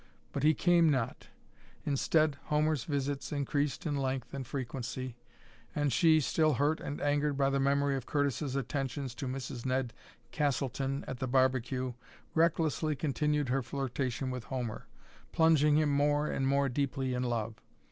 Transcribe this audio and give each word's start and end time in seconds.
But 0.33 0.41
he 0.41 0.55
came 0.55 0.89
not; 0.89 1.27
instead, 1.85 2.39
Homer's 2.45 2.85
visits 2.85 3.31
increased 3.31 3.85
in 3.85 3.95
length 3.95 4.33
and 4.33 4.47
frequency, 4.47 5.15
and 5.75 5.93
she, 5.93 6.19
still 6.19 6.53
hurt 6.55 6.79
and 6.79 6.99
angered 6.99 7.37
by 7.37 7.51
the 7.51 7.59
memory 7.59 7.95
of 7.95 8.07
Curtis's 8.07 8.55
attentions 8.55 9.13
to 9.13 9.27
Mrs. 9.27 9.63
Ned 9.63 9.93
Castleton 10.31 11.05
at 11.07 11.19
the 11.19 11.27
barbecue, 11.27 11.93
recklessly 12.33 12.95
continued 12.95 13.49
her 13.49 13.61
flirtation 13.61 14.31
with 14.31 14.45
Homer, 14.45 14.87
plunging 15.31 15.77
him 15.77 15.89
more 15.91 16.25
and 16.25 16.47
more 16.47 16.67
deeply 16.67 17.13
in 17.13 17.21
love. 17.21 17.61